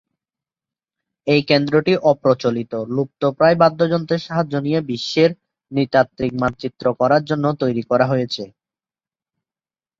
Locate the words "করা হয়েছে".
7.89-8.43